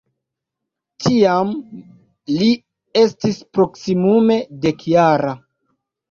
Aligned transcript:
Tiam 1.07 1.49
li 2.37 2.47
estis 3.01 3.37
proksimume 3.57 4.39
dekjara. 4.63 5.35